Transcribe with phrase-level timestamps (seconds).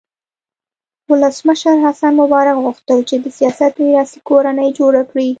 [1.11, 5.27] ولسمشر حسن مبارک غوښتل چې د سیاست میراثي کورنۍ جوړه کړي.